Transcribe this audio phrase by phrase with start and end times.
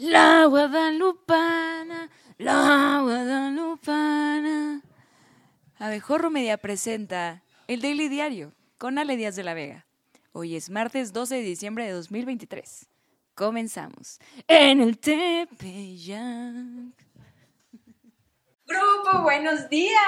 [0.00, 2.08] La Guadalupana,
[2.38, 4.80] la Guadalupana.
[5.78, 9.84] Abejorro Media presenta el Daily Diario con Ale Díaz de la Vega.
[10.32, 12.86] Hoy es martes 12 de diciembre de 2023.
[13.34, 14.18] Comenzamos.
[14.48, 16.54] En el Tepeyac.
[18.66, 20.00] Grupo, buenos días.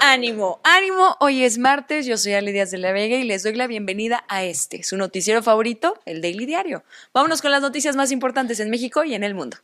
[0.00, 1.16] Ánimo, ánimo.
[1.20, 4.24] Hoy es martes, yo soy Ale Díaz de la Vega y les doy la bienvenida
[4.28, 6.84] a este, su noticiero favorito, el Daily Diario.
[7.12, 9.56] Vámonos con las noticias más importantes en México y en el mundo.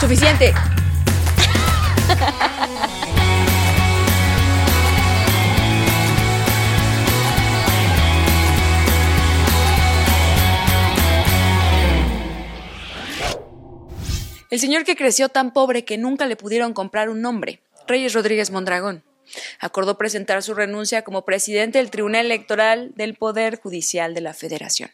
[0.00, 0.52] Suficiente.
[14.52, 18.50] El señor que creció tan pobre que nunca le pudieron comprar un nombre, Reyes Rodríguez
[18.50, 19.02] Mondragón,
[19.58, 24.90] acordó presentar su renuncia como presidente del Tribunal Electoral del Poder Judicial de la Federación.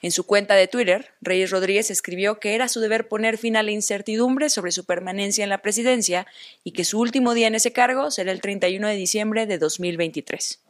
[0.00, 3.62] En su cuenta de Twitter, Reyes Rodríguez escribió que era su deber poner fin a
[3.62, 6.26] la incertidumbre sobre su permanencia en la presidencia
[6.64, 10.60] y que su último día en ese cargo será el 31 de diciembre de 2023.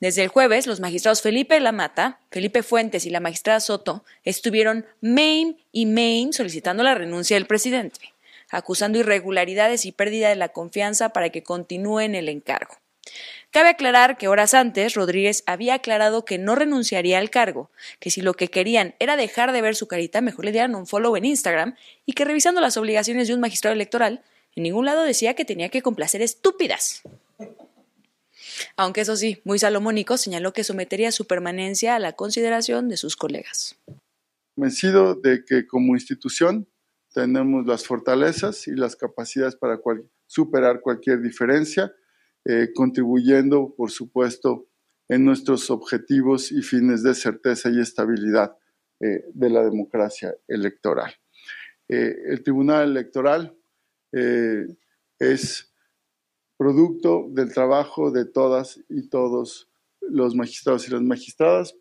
[0.00, 5.58] Desde el jueves, los magistrados Felipe Lamata, Felipe Fuentes y la magistrada Soto estuvieron main
[5.72, 8.14] y main solicitando la renuncia del presidente,
[8.48, 12.76] acusando irregularidades y pérdida de la confianza para que continúe en el encargo.
[13.50, 18.20] Cabe aclarar que horas antes Rodríguez había aclarado que no renunciaría al cargo, que si
[18.20, 21.24] lo que querían era dejar de ver su carita, mejor le dieran un follow en
[21.24, 21.74] Instagram
[22.06, 24.22] y que revisando las obligaciones de un magistrado electoral,
[24.54, 27.02] en ningún lado decía que tenía que complacer estúpidas.
[28.76, 33.16] Aunque eso sí, muy salomónico, señaló que sometería su permanencia a la consideración de sus
[33.16, 33.76] colegas.
[34.54, 36.66] Convencido de que como institución
[37.12, 39.80] tenemos las fortalezas y las capacidades para
[40.26, 41.92] superar cualquier diferencia,
[42.44, 44.68] eh, contribuyendo, por supuesto,
[45.08, 48.56] en nuestros objetivos y fines de certeza y estabilidad
[49.00, 51.12] eh, de la democracia electoral.
[51.88, 53.54] Eh, el Tribunal Electoral
[55.18, 55.67] es
[56.58, 59.68] producto del trabajo de todas y todos
[60.00, 61.74] los magistrados y las magistradas.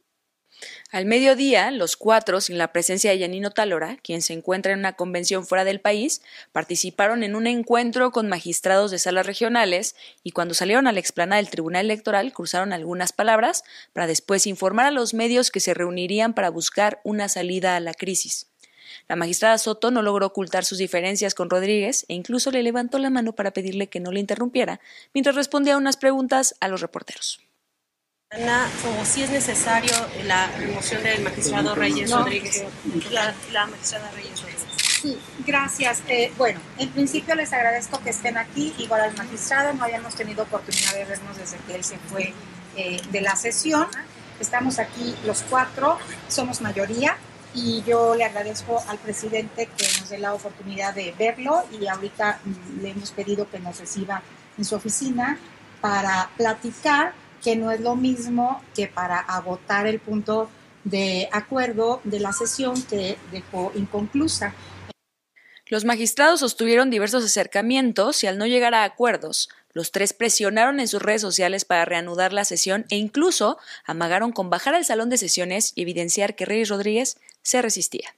[0.92, 4.94] Al mediodía, los cuatro, sin la presencia de Yanino Talora, quien se encuentra en una
[4.94, 6.22] convención fuera del país,
[6.52, 11.42] participaron en un encuentro con magistrados de salas regionales y cuando salieron a la explanada
[11.42, 13.64] del Tribunal Electoral cruzaron algunas palabras
[13.94, 17.94] para después informar a los medios que se reunirían para buscar una salida a la
[17.94, 18.48] crisis.
[19.08, 23.10] La magistrada Soto no logró ocultar sus diferencias con Rodríguez e incluso le levantó la
[23.10, 24.80] mano para pedirle que no le interrumpiera
[25.14, 27.40] mientras respondía unas preguntas a los reporteros.
[28.30, 28.68] Ana,
[29.00, 29.94] o si es necesario
[30.26, 32.66] la remoción del magistrado Reyes Rodríguez.
[33.10, 34.66] La, magistrada Reyes Rodríguez.
[34.78, 36.02] Sí, gracias.
[36.10, 40.44] Eh, bueno, en principio les agradezco que estén aquí, igual al magistrado, no habíamos tenido
[40.44, 42.34] oportunidad de vernos desde que él se fue
[42.76, 43.88] eh, de la sesión.
[44.42, 45.98] Estamos aquí los cuatro,
[46.28, 47.18] somos mayoría,
[47.58, 52.40] y yo le agradezco al presidente que nos dé la oportunidad de verlo y ahorita
[52.44, 54.22] mm, le hemos pedido que nos reciba
[54.60, 55.40] en su oficina
[55.82, 57.14] para platicar
[57.44, 60.50] que no es lo mismo que para agotar el punto
[60.84, 64.54] de acuerdo de la sesión que dejó inconclusa.
[65.66, 70.88] Los magistrados sostuvieron diversos acercamientos y al no llegar a acuerdos, los tres presionaron en
[70.88, 75.18] sus redes sociales para reanudar la sesión e incluso amagaron con bajar al salón de
[75.18, 77.18] sesiones y evidenciar que Reyes Rodríguez
[77.48, 78.14] se resistía.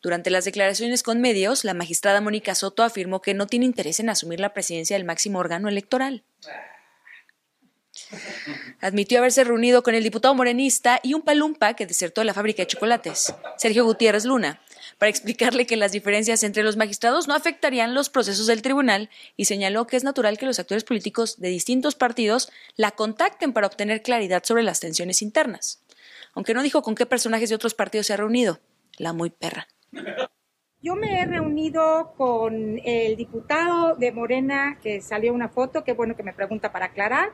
[0.00, 4.08] Durante las declaraciones con medios, la magistrada Mónica Soto afirmó que no tiene interés en
[4.08, 6.22] asumir la presidencia del máximo órgano electoral.
[8.80, 12.62] Admitió haberse reunido con el diputado morenista y un palumpa que desertó de la fábrica
[12.62, 14.60] de chocolates, Sergio Gutiérrez Luna,
[14.98, 19.46] para explicarle que las diferencias entre los magistrados no afectarían los procesos del tribunal y
[19.46, 24.02] señaló que es natural que los actores políticos de distintos partidos la contacten para obtener
[24.02, 25.83] claridad sobre las tensiones internas.
[26.34, 28.60] Aunque no dijo con qué personajes de otros partidos se ha reunido.
[28.98, 29.66] La muy perra.
[30.84, 36.14] Yo me he reunido con el diputado de Morena, que salió una foto, qué bueno
[36.14, 37.30] que me pregunta para aclarar,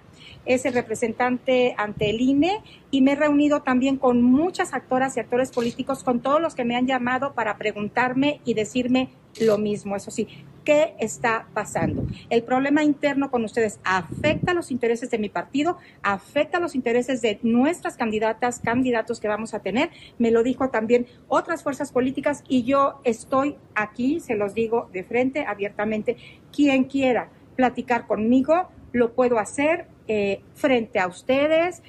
[0.47, 2.63] es el representante ante el INE,
[2.93, 6.65] y me he reunido también con muchas actoras y actores políticos, con todos los que
[6.65, 9.11] me han llamado para preguntarme y decirme
[9.41, 10.29] lo mismo, eso sí,
[10.65, 12.07] ¿qué está pasando?
[12.29, 17.39] El problema interno con ustedes afecta los intereses de mi partido, afecta los intereses de
[17.43, 22.65] nuestras candidatas, candidatos que vamos a tener, me lo dijo también otras fuerzas políticas y
[22.65, 26.17] yo estoy aquí, se los digo de frente, abiertamente,
[26.53, 31.83] quien quiera platicar conmigo, lo puedo hacer eh, frente a ustedes.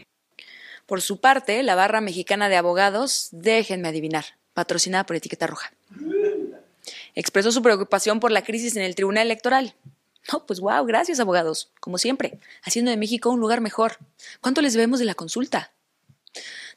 [0.86, 5.72] Por su parte, la barra mexicana de abogados, déjenme adivinar, patrocinada por Etiqueta Roja
[7.16, 9.76] expresó su preocupación por la crisis en el Tribunal Electoral.
[10.32, 13.98] No, pues wow, gracias abogados, como siempre, haciendo de México un lugar mejor.
[14.40, 15.72] ¿Cuánto les debemos de la consulta?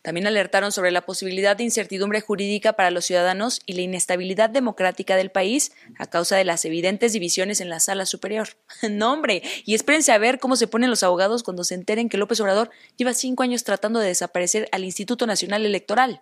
[0.04, 5.16] También alertaron sobre la posibilidad de incertidumbre jurídica para los ciudadanos y la inestabilidad democrática
[5.16, 8.48] del país a causa de las evidentes divisiones en la sala superior.
[8.90, 12.18] no, hombre, y espérense a ver cómo se ponen los abogados cuando se enteren que
[12.18, 16.20] López Obrador lleva cinco años tratando de desaparecer al Instituto Nacional Electoral.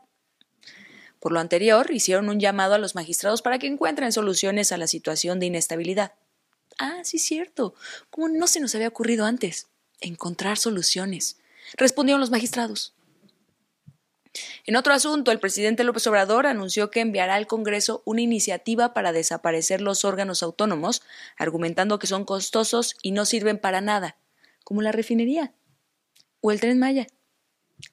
[1.22, 4.88] Por lo anterior, hicieron un llamado a los magistrados para que encuentren soluciones a la
[4.88, 6.14] situación de inestabilidad.
[6.80, 7.76] Ah, sí, cierto.
[8.10, 9.68] ¿Cómo no se nos había ocurrido antes?
[10.00, 11.36] Encontrar soluciones.
[11.76, 12.94] Respondieron los magistrados.
[14.66, 19.12] En otro asunto, el presidente López Obrador anunció que enviará al Congreso una iniciativa para
[19.12, 21.02] desaparecer los órganos autónomos,
[21.36, 24.16] argumentando que son costosos y no sirven para nada,
[24.64, 25.54] como la refinería,
[26.40, 27.06] o el tren Maya,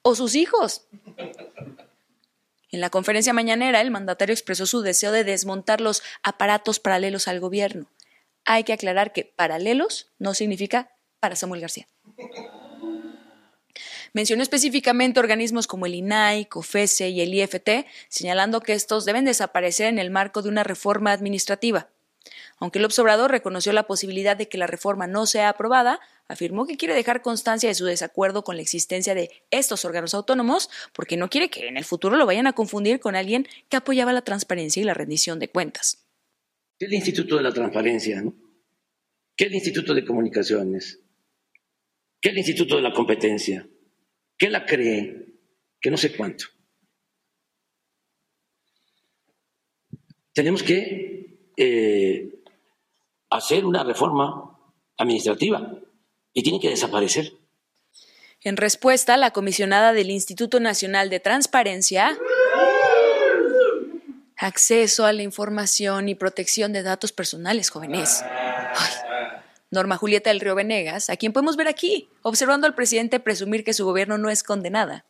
[0.02, 0.88] o sus hijos.
[2.72, 7.40] En la conferencia mañanera, el mandatario expresó su deseo de desmontar los aparatos paralelos al
[7.40, 7.90] gobierno.
[8.44, 11.86] Hay que aclarar que paralelos no significa para Samuel García.
[14.12, 19.86] Mencionó específicamente organismos como el INAI, COFESE y el IFT, señalando que estos deben desaparecer
[19.86, 21.88] en el marco de una reforma administrativa.
[22.58, 26.00] Aunque el observador reconoció la posibilidad de que la reforma no sea aprobada,
[26.30, 30.70] afirmó que quiere dejar constancia de su desacuerdo con la existencia de estos órganos autónomos
[30.92, 34.12] porque no quiere que en el futuro lo vayan a confundir con alguien que apoyaba
[34.12, 36.06] la transparencia y la rendición de cuentas.
[36.78, 38.22] ¿Qué es el Instituto de la Transparencia?
[39.36, 41.00] ¿Qué es el Instituto de Comunicaciones?
[42.20, 43.68] ¿Qué es el Instituto de la Competencia?
[44.38, 45.26] ¿Qué la cree?
[45.80, 46.46] Que no sé cuánto.
[50.32, 52.40] Tenemos que eh,
[53.30, 54.56] hacer una reforma
[54.96, 55.76] administrativa
[56.32, 57.32] y tiene que desaparecer.
[58.42, 62.16] En respuesta, la comisionada del Instituto Nacional de Transparencia,
[64.36, 68.24] acceso a la información y protección de datos personales, jóvenes.
[69.70, 73.74] Norma Julieta del Río Venegas, a quien podemos ver aquí, observando al presidente presumir que
[73.74, 75.04] su gobierno no es condenada.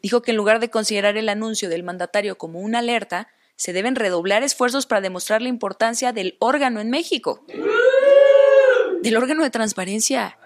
[0.00, 3.96] Dijo que en lugar de considerar el anuncio del mandatario como una alerta, se deben
[3.96, 7.44] redoblar esfuerzos para demostrar la importancia del órgano en México.
[9.02, 10.38] Del órgano de transparencia.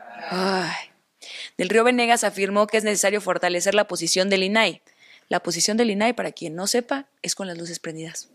[1.59, 4.83] Del Río Venegas afirmó que es necesario fortalecer la posición del INAI.
[5.29, 8.31] La posición del INAI, para quien no sepa, es con las luces prendidas.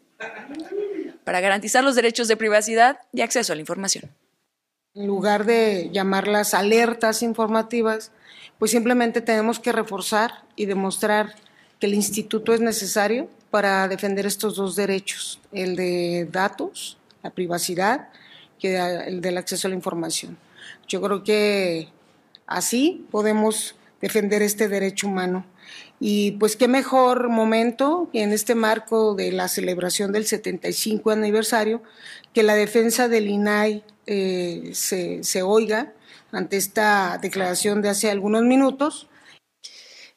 [1.23, 4.11] Para garantizar los derechos de privacidad y acceso a la información
[4.97, 8.11] en lugar de llamarlas alertas informativas,
[8.57, 11.35] pues simplemente tenemos que reforzar y demostrar
[11.79, 18.09] que el instituto es necesario para defender estos dos derechos, el de datos, la privacidad,
[18.59, 20.35] y el del acceso a la información.
[20.87, 21.89] Yo creo que
[22.45, 25.45] así podemos defender este derecho humano.
[25.99, 31.81] Y pues qué mejor momento en este marco de la celebración del 75 aniversario
[32.33, 35.93] que la defensa del INAI eh, se, se oiga
[36.31, 39.07] ante esta declaración de hace algunos minutos.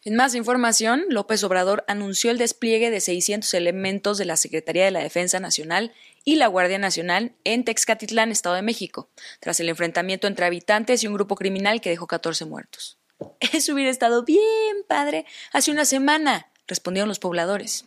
[0.02, 4.91] En más información, López Obrador anunció el despliegue de 600 elementos de la Secretaría de
[4.91, 5.93] la Defensa Nacional
[6.25, 9.11] y la Guardia Nacional en Texcatitlán, Estado de México,
[9.41, 12.97] tras el enfrentamiento entre habitantes y un grupo criminal que dejó 14 muertos.
[13.52, 17.85] Eso hubiera estado bien, padre, hace una semana, respondieron los pobladores.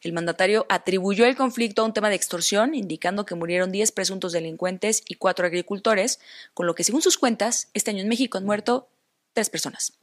[0.00, 4.32] El mandatario atribuyó el conflicto a un tema de extorsión, indicando que murieron 10 presuntos
[4.32, 6.18] delincuentes y 4 agricultores,
[6.54, 8.88] con lo que, según sus cuentas, este año en México han muerto
[9.34, 9.98] 3 personas.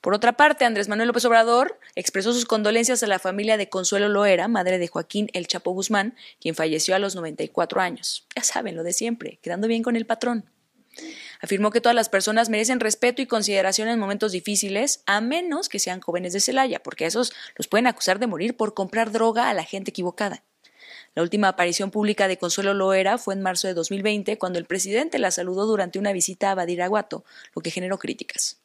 [0.00, 4.08] Por otra parte, Andrés Manuel López Obrador expresó sus condolencias a la familia de Consuelo
[4.08, 8.26] Loera, madre de Joaquín El Chapo Guzmán, quien falleció a los 94 años.
[8.34, 10.50] Ya saben, lo de siempre, quedando bien con el patrón.
[11.40, 15.78] Afirmó que todas las personas merecen respeto y consideración en momentos difíciles, a menos que
[15.78, 19.54] sean jóvenes de Celaya, porque esos los pueden acusar de morir por comprar droga a
[19.54, 20.44] la gente equivocada.
[21.14, 25.18] La última aparición pública de Consuelo Loera fue en marzo de 2020, cuando el presidente
[25.18, 27.24] la saludó durante una visita a Badiraguato,
[27.54, 28.60] lo que generó críticas.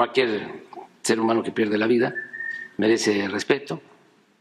[0.00, 0.64] Cualquier
[1.02, 2.14] ser humano que pierde la vida
[2.78, 3.82] merece respeto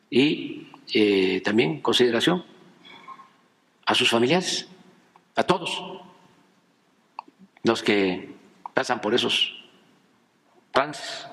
[0.10, 2.46] y eh, también consideración
[3.86, 4.70] a sus familiares,
[5.36, 5.84] a todos
[7.64, 8.30] los que
[8.74, 9.54] pasan por esos
[10.72, 11.28] trances.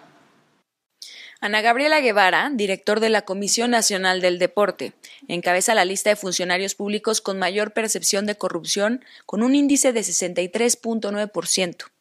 [1.41, 4.95] Ana Gabriela Guevara, director de la Comisión Nacional del Deporte,
[5.29, 10.01] encabeza la lista de funcionarios públicos con mayor percepción de corrupción, con un índice de
[10.01, 11.93] 63.9%.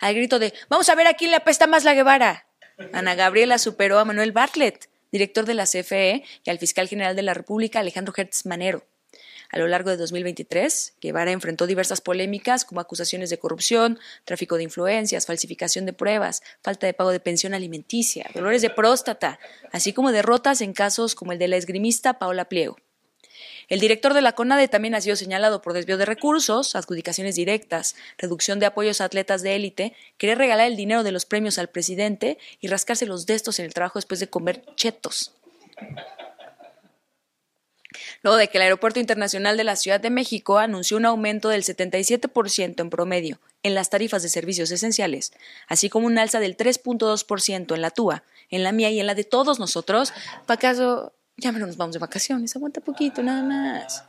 [0.00, 2.46] Al grito de Vamos a ver a quién le apesta más la Guevara.
[2.92, 7.22] Ana Gabriela superó a Manuel Bartlett, director de la CFE, y al fiscal general de
[7.22, 8.86] la República, Alejandro Hertz Manero.
[9.52, 14.62] A lo largo de 2023, Guevara enfrentó diversas polémicas como acusaciones de corrupción, tráfico de
[14.62, 19.40] influencias, falsificación de pruebas, falta de pago de pensión alimenticia, dolores de próstata,
[19.72, 22.76] así como derrotas en casos como el de la esgrimista Paola Pliego.
[23.70, 27.94] El director de la CONADE también ha sido señalado por desvío de recursos, adjudicaciones directas,
[28.18, 31.68] reducción de apoyos a atletas de élite, querer regalar el dinero de los premios al
[31.68, 35.36] presidente y rascarse los destos en el trabajo después de comer chetos.
[38.22, 41.62] Luego de que el Aeropuerto Internacional de la Ciudad de México anunció un aumento del
[41.62, 45.32] 77% en promedio en las tarifas de servicios esenciales,
[45.68, 49.14] así como un alza del 3.2% en la TUA, en la mía y en la
[49.14, 50.12] de todos nosotros,
[50.46, 52.54] ¿para acaso ya no nos vamos de vacaciones?
[52.54, 54.04] Aguanta poquito, nada más.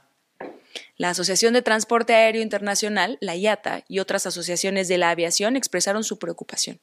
[0.97, 6.03] La Asociación de Transporte Aéreo Internacional, la IATA, y otras asociaciones de la aviación expresaron
[6.03, 6.79] su preocupación.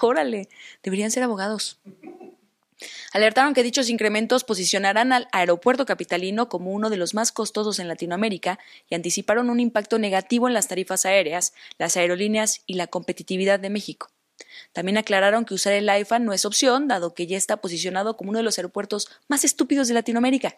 [0.00, 0.48] Órale,
[0.82, 1.80] deberían ser abogados.
[3.12, 7.88] Alertaron que dichos incrementos posicionarán al aeropuerto capitalino como uno de los más costosos en
[7.88, 13.60] Latinoamérica y anticiparon un impacto negativo en las tarifas aéreas, las aerolíneas y la competitividad
[13.60, 14.10] de México.
[14.72, 18.30] También aclararon que usar el AIFA no es opción, dado que ya está posicionado como
[18.30, 20.56] uno de los aeropuertos más estúpidos de Latinoamérica.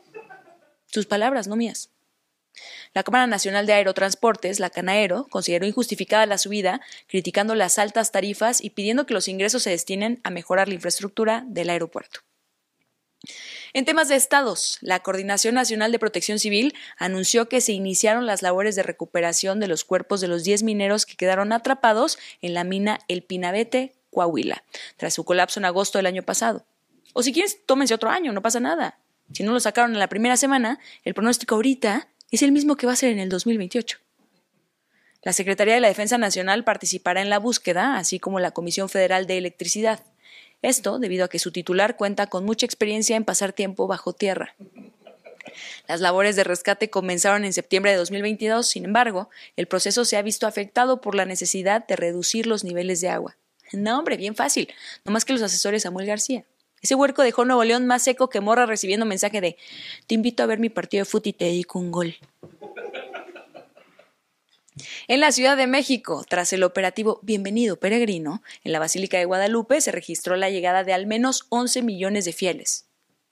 [0.86, 1.90] Sus palabras, no mías.
[2.92, 8.62] La Cámara Nacional de Aerotransportes, la Canaero, consideró injustificada la subida, criticando las altas tarifas
[8.62, 12.20] y pidiendo que los ingresos se destinen a mejorar la infraestructura del aeropuerto.
[13.72, 18.42] En temas de estados, la Coordinación Nacional de Protección Civil anunció que se iniciaron las
[18.42, 22.64] labores de recuperación de los cuerpos de los 10 mineros que quedaron atrapados en la
[22.64, 24.64] mina El Pinabete, Coahuila,
[24.96, 26.64] tras su colapso en agosto del año pasado.
[27.12, 28.98] O si quieres, tómense otro año, no pasa nada.
[29.32, 32.86] Si no lo sacaron en la primera semana, el pronóstico ahorita es el mismo que
[32.86, 33.98] va a ser en el 2028.
[35.22, 39.26] La Secretaría de la Defensa Nacional participará en la búsqueda, así como la Comisión Federal
[39.26, 40.04] de Electricidad.
[40.64, 44.54] Esto debido a que su titular cuenta con mucha experiencia en pasar tiempo bajo tierra.
[45.86, 50.22] Las labores de rescate comenzaron en septiembre de 2022, sin embargo, el proceso se ha
[50.22, 53.36] visto afectado por la necesidad de reducir los niveles de agua.
[53.74, 54.72] No, hombre, bien fácil,
[55.04, 56.46] no más que los asesores Samuel García.
[56.80, 59.58] Ese huerco dejó Nuevo León más seco que morra recibiendo mensaje de
[60.06, 62.16] te invito a ver mi partido de fútbol y te dedico un gol.
[65.06, 69.80] En la Ciudad de México, tras el operativo Bienvenido Peregrino, en la Basílica de Guadalupe
[69.80, 72.86] se registró la llegada de al menos 11 millones de fieles.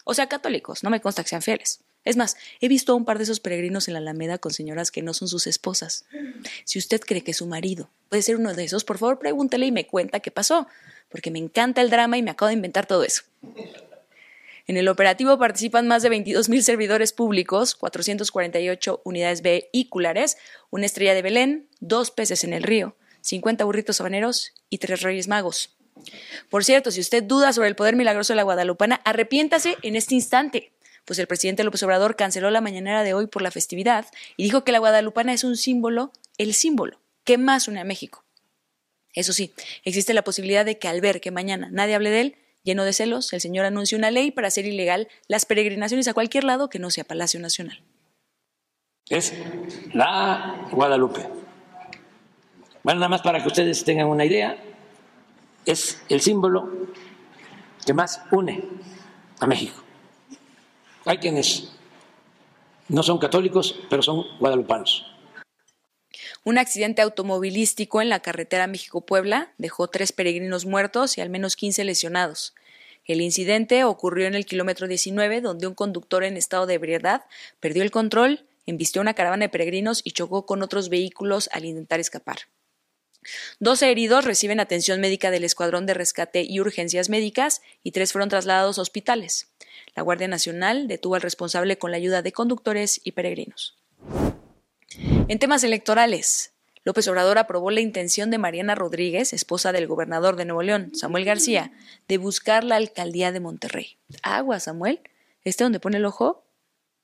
[0.04, 1.80] O sea, católicos, no me consta que sean fieles.
[2.04, 4.90] Es más, he visto a un par de esos peregrinos en la Alameda con señoras
[4.90, 6.04] que no son sus esposas.
[6.64, 9.72] Si usted cree que su marido puede ser uno de esos, por favor pregúntele y
[9.72, 10.66] me cuenta qué pasó,
[11.08, 13.22] porque me encanta el drama y me acabo de inventar todo eso.
[14.66, 20.36] En el operativo participan más de 22.000 servidores públicos, 448 unidades vehiculares,
[20.70, 25.28] una estrella de Belén, dos peces en el río, 50 burritos habaneros y tres reyes
[25.28, 25.76] magos.
[26.48, 30.14] Por cierto, si usted duda sobre el poder milagroso de la guadalupana, arrepiéntase en este
[30.14, 30.72] instante
[31.04, 34.64] pues el presidente López Obrador canceló la mañanera de hoy por la festividad y dijo
[34.64, 38.24] que la guadalupana es un símbolo, el símbolo que más une a México.
[39.14, 39.52] Eso sí,
[39.84, 42.92] existe la posibilidad de que al ver que mañana nadie hable de él, lleno de
[42.92, 46.78] celos, el señor anuncie una ley para hacer ilegal las peregrinaciones a cualquier lado que
[46.78, 47.82] no sea Palacio Nacional.
[49.08, 49.34] Es
[49.92, 51.28] la Guadalupe.
[52.82, 54.56] Bueno, nada más para que ustedes tengan una idea,
[55.64, 56.88] es el símbolo
[57.84, 58.62] que más une
[59.40, 59.82] a México.
[61.04, 61.72] Hay quienes
[62.88, 65.11] no son católicos, pero son guadalupanos.
[66.44, 71.84] Un accidente automovilístico en la carretera México-Puebla dejó tres peregrinos muertos y al menos 15
[71.84, 72.54] lesionados.
[73.04, 77.24] El incidente ocurrió en el kilómetro 19, donde un conductor en estado de ebriedad
[77.60, 82.00] perdió el control, embistió una caravana de peregrinos y chocó con otros vehículos al intentar
[82.00, 82.38] escapar.
[83.60, 88.28] Doce heridos reciben atención médica del Escuadrón de Rescate y Urgencias Médicas y tres fueron
[88.28, 89.48] trasladados a hospitales.
[89.94, 93.81] La Guardia Nacional detuvo al responsable con la ayuda de conductores y peregrinos.
[94.98, 96.52] En temas electorales,
[96.84, 101.24] López Obrador aprobó la intención de Mariana Rodríguez, esposa del gobernador de Nuevo León, Samuel
[101.24, 101.72] García,
[102.08, 103.98] de buscar la alcaldía de Monterrey.
[104.22, 105.00] Agua, Samuel.
[105.44, 106.44] Este donde pone el ojo,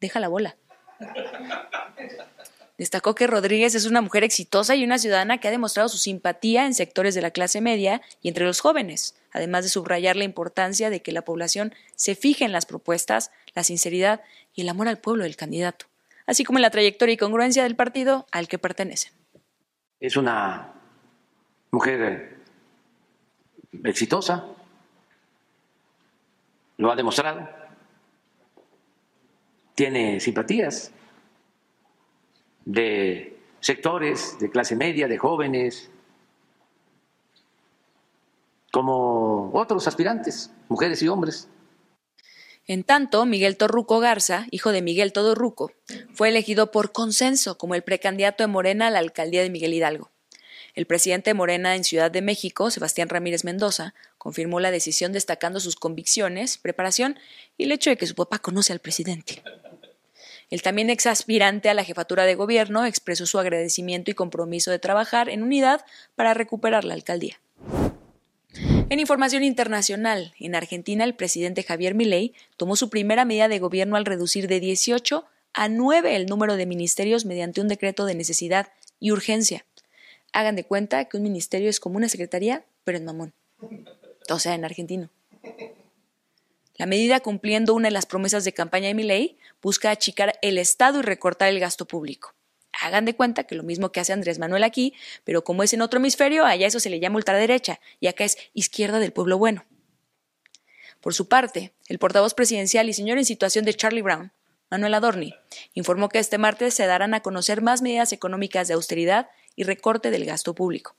[0.01, 0.57] deja la bola.
[2.77, 6.65] Destacó que Rodríguez es una mujer exitosa y una ciudadana que ha demostrado su simpatía
[6.65, 10.89] en sectores de la clase media y entre los jóvenes, además de subrayar la importancia
[10.89, 14.21] de que la población se fije en las propuestas, la sinceridad
[14.55, 15.87] y el amor al pueblo del candidato,
[16.29, 19.13] así como la trayectoria y congruencia del partido al que pertenecen.
[19.99, 20.75] Es una
[21.71, 22.37] mujer
[23.83, 24.45] exitosa,
[26.77, 27.49] lo ha demostrado,
[29.75, 30.93] tiene simpatías
[32.67, 35.91] de sectores de clase media, de jóvenes,
[38.71, 41.49] como otros aspirantes, mujeres y hombres.
[42.69, 45.73] En tanto, Miguel Torruco Garza, hijo de Miguel Todorruco,
[46.13, 50.11] fue elegido por consenso como el precandidato de Morena a la alcaldía de Miguel Hidalgo.
[50.75, 55.61] El presidente de Morena en Ciudad de México, Sebastián Ramírez Mendoza, confirmó la decisión destacando
[55.61, 57.19] sus convicciones, preparación
[57.57, 59.43] y el hecho de que su papá conoce al presidente.
[60.51, 64.79] El también ex aspirante a la jefatura de gobierno expresó su agradecimiento y compromiso de
[64.79, 67.41] trabajar en unidad para recuperar la alcaldía.
[68.91, 73.97] En información internacional, en Argentina el presidente Javier Milei tomó su primera medida de gobierno
[73.97, 78.73] al reducir de 18 a 9 el número de ministerios mediante un decreto de necesidad
[78.99, 79.67] y urgencia.
[80.33, 83.35] Hagan de cuenta que un ministerio es como una secretaría, pero en mamón.
[84.31, 85.11] O sea, en argentino.
[86.77, 91.01] La medida, cumpliendo una de las promesas de campaña de Milei, busca achicar el Estado
[91.01, 92.35] y recortar el gasto público.
[92.81, 94.95] Hagan de cuenta que lo mismo que hace Andrés Manuel aquí,
[95.25, 98.37] pero como es en otro hemisferio, allá eso se le llama ultraderecha y acá es
[98.55, 99.65] izquierda del pueblo bueno.
[101.01, 104.33] Por su parte, el portavoz presidencial y señor en situación de Charlie Brown,
[104.71, 105.35] Manuel Adorni,
[105.75, 110.11] informó que este martes se darán a conocer más medidas económicas de austeridad y recorte
[110.11, 110.95] del gasto público.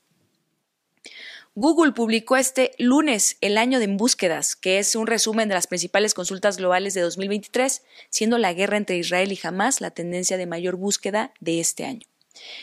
[1.62, 6.14] Google publicó este lunes el año de búsquedas, que es un resumen de las principales
[6.14, 10.76] consultas globales de 2023, siendo la guerra entre Israel y Hamas la tendencia de mayor
[10.76, 12.06] búsqueda de este año.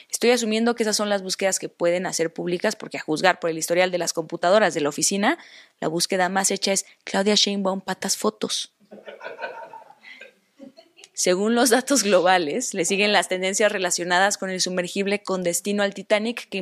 [0.10, 3.52] Estoy asumiendo que esas son las búsquedas que pueden hacer públicas porque a juzgar por
[3.52, 5.38] el historial de las computadoras de la oficina,
[5.80, 8.74] la búsqueda más hecha es Claudia Sheinbaum patas fotos.
[11.18, 15.96] Según los datos globales, le siguen las tendencias relacionadas con el sumergible con destino al
[15.96, 16.60] Titanic que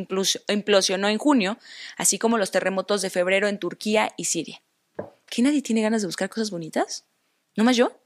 [0.48, 1.58] implosionó en junio,
[1.98, 4.62] así como los terremotos de febrero en Turquía y Siria.
[5.26, 7.04] ¿Qué nadie tiene ganas de buscar cosas bonitas?
[7.58, 8.00] ¿No más yo?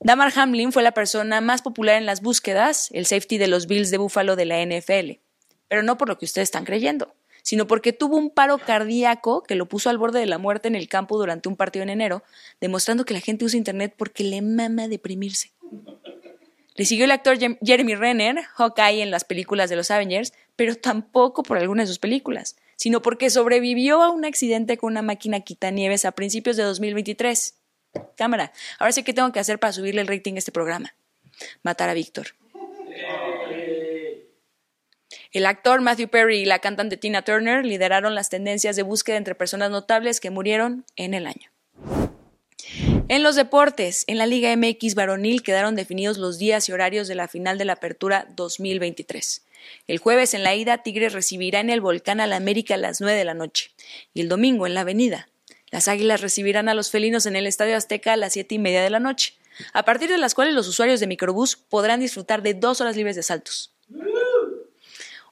[0.00, 3.90] Damar Hamlin fue la persona más popular en las búsquedas, el safety de los Bills
[3.90, 5.20] de Buffalo de la NFL,
[5.68, 9.54] pero no por lo que ustedes están creyendo sino porque tuvo un paro cardíaco que
[9.54, 12.24] lo puso al borde de la muerte en el campo durante un partido en enero,
[12.58, 15.52] demostrando que la gente usa Internet porque le mama deprimirse.
[16.74, 21.42] Le siguió el actor Jeremy Renner, Hawkeye en las películas de los Avengers, pero tampoco
[21.42, 26.06] por alguna de sus películas, sino porque sobrevivió a un accidente con una máquina quitanieves
[26.06, 27.56] a principios de 2023.
[28.16, 30.94] Cámara, ahora sé qué tengo que hacer para subirle el rating a este programa.
[31.62, 32.28] Matar a Víctor.
[35.34, 39.34] El actor Matthew Perry y la cantante Tina Turner lideraron las tendencias de búsqueda entre
[39.34, 41.50] personas notables que murieron en el año.
[43.08, 47.16] En los deportes, en la Liga MX varonil quedaron definidos los días y horarios de
[47.16, 49.44] la final de la Apertura 2023.
[49.88, 53.18] El jueves en la ida, Tigres recibirá en el Volcán al América a las 9
[53.18, 53.72] de la noche.
[54.14, 55.28] Y el domingo en la Avenida.
[55.72, 58.84] Las Águilas recibirán a los felinos en el Estadio Azteca a las 7 y media
[58.84, 59.34] de la noche,
[59.72, 63.16] a partir de las cuales los usuarios de microbús podrán disfrutar de dos horas libres
[63.16, 63.73] de saltos.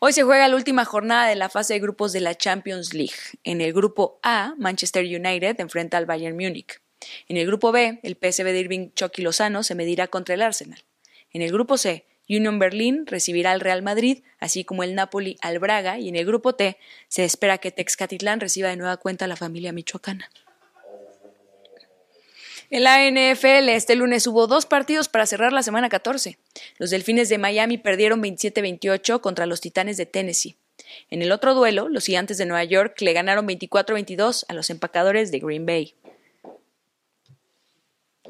[0.05, 3.15] Hoy se juega la última jornada de la fase de grupos de la Champions League.
[3.45, 6.83] En el grupo A, Manchester United enfrenta al Bayern Múnich.
[7.29, 10.83] En el grupo B, el PSV de Irving Chucky Lozano se medirá contra el Arsenal.
[11.31, 15.61] En el grupo C, Union Berlin recibirá al Real Madrid, así como el Napoli al
[15.61, 19.29] Braga, y en el grupo T se espera que Texcatitlán reciba de nueva cuenta a
[19.29, 20.29] la familia michoacana.
[22.75, 26.39] En la NFL, este lunes hubo dos partidos para cerrar la semana 14.
[26.79, 30.57] Los Delfines de Miami perdieron 27-28 contra los Titanes de Tennessee.
[31.11, 35.31] En el otro duelo, los Gigantes de Nueva York le ganaron 24-22 a los empacadores
[35.31, 35.97] de Green Bay.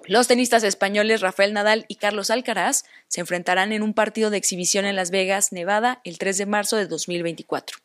[0.07, 4.87] Los tenistas españoles Rafael Nadal y Carlos Alcaraz se enfrentarán en un partido de exhibición
[4.87, 7.79] en Las Vegas, Nevada, el 3 de marzo de 2024.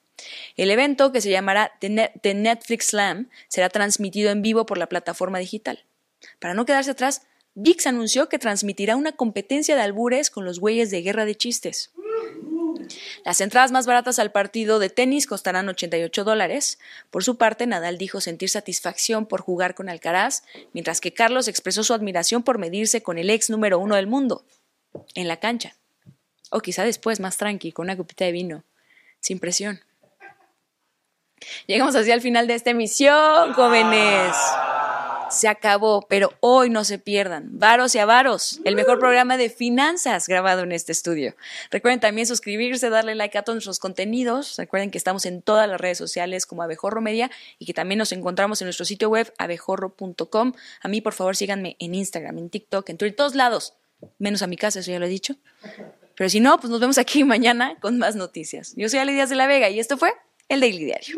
[0.55, 5.37] El evento, que se llamará The Netflix Slam, será transmitido en vivo por la plataforma
[5.37, 5.83] digital.
[6.39, 7.21] Para no quedarse atrás,
[7.55, 11.91] VIX anunció que transmitirá una competencia de albures con los güeyes de guerra de chistes.
[13.25, 16.79] Las entradas más baratas al partido de tenis costarán 88 dólares.
[17.09, 21.83] Por su parte, Nadal dijo sentir satisfacción por jugar con Alcaraz, mientras que Carlos expresó
[21.83, 24.45] su admiración por medirse con el ex número uno del mundo,
[25.15, 25.75] en la cancha.
[26.51, 28.63] O quizá después, más tranqui, con una copita de vino,
[29.19, 29.81] sin presión.
[31.65, 34.35] Llegamos así al final de esta emisión, jóvenes
[35.29, 37.59] se acabó, pero hoy no se pierdan.
[37.59, 41.35] Varos y Avaros, el mejor programa de finanzas grabado en este estudio.
[41.71, 44.55] Recuerden también suscribirse, darle like a todos nuestros contenidos.
[44.57, 48.11] Recuerden que estamos en todas las redes sociales como Abejorro Media y que también nos
[48.11, 50.53] encontramos en nuestro sitio web abejorro.com.
[50.81, 53.73] A mí, por favor, síganme en Instagram, en TikTok, en Twitter, todos lados.
[54.19, 55.35] Menos a mi casa, eso ya lo he dicho.
[56.15, 58.73] Pero si no, pues nos vemos aquí mañana con más noticias.
[58.75, 60.13] Yo soy Ale Díaz de la Vega y esto fue
[60.49, 61.17] el Daily Diario.